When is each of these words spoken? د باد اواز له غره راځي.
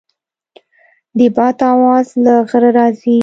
د 1.17 1.19
باد 1.35 1.57
اواز 1.71 2.07
له 2.25 2.35
غره 2.49 2.71
راځي. 2.77 3.17